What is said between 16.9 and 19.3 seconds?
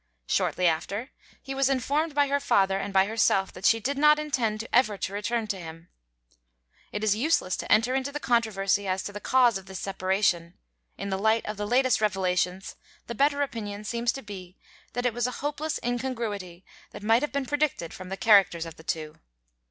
might have been predicted from the characters of the two.